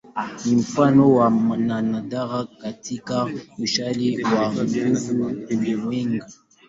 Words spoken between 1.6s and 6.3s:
nadra katika uzalishaji wa nguruwe ulimwenguni.